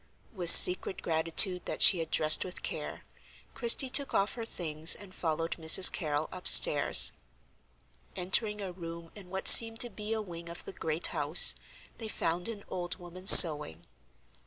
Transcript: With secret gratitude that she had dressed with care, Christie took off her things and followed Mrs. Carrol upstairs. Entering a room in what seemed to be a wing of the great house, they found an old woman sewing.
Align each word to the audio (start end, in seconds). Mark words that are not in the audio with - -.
With 0.33 0.49
secret 0.49 1.03
gratitude 1.03 1.67
that 1.67 1.83
she 1.83 1.99
had 1.99 2.09
dressed 2.09 2.43
with 2.43 2.63
care, 2.63 3.03
Christie 3.53 3.91
took 3.91 4.15
off 4.15 4.33
her 4.33 4.45
things 4.47 4.95
and 4.95 5.13
followed 5.13 5.51
Mrs. 5.59 5.91
Carrol 5.91 6.27
upstairs. 6.31 7.11
Entering 8.15 8.61
a 8.61 8.71
room 8.71 9.11
in 9.13 9.29
what 9.29 9.47
seemed 9.47 9.79
to 9.81 9.91
be 9.91 10.11
a 10.13 10.19
wing 10.23 10.49
of 10.49 10.65
the 10.65 10.73
great 10.73 11.05
house, 11.13 11.53
they 11.99 12.07
found 12.07 12.47
an 12.47 12.63
old 12.67 12.95
woman 12.95 13.27
sewing. 13.27 13.85